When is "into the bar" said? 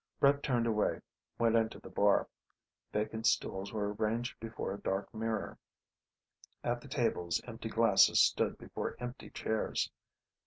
1.55-2.27